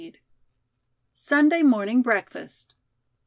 SUNDAY 1.13 1.61
MORNING 1.61 2.01
BREAKFAST. 2.01 2.73